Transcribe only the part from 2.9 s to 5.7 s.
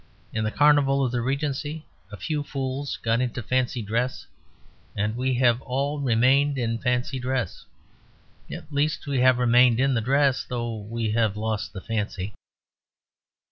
got into fancy dress, and we have